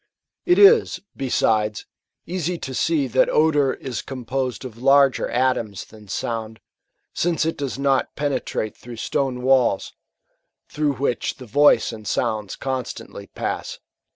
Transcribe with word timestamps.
It 0.47 0.57
is, 0.57 0.99
besides, 1.15 1.85
easy 2.25 2.57
to 2.57 2.73
see 2.73 3.05
that 3.05 3.29
odour 3.29 3.73
is 3.73 4.01
composed 4.01 4.65
of 4.65 4.81
larger 4.81 5.29
atoms 5.29 5.85
than 5.85 6.07
sound; 6.07 6.59
since 7.13 7.45
it 7.45 7.55
does 7.55 7.77
not 7.77 8.15
penetrate 8.15 8.75
through 8.75 8.95
stone 8.97 9.43
walls, 9.43 9.93
through 10.67 10.95
which 10.95 11.35
the 11.35 11.45
voice 11.45 11.91
and 11.93 12.07
sounds 12.07 12.55
constantly 12.55 13.27
pass. 13.27 13.77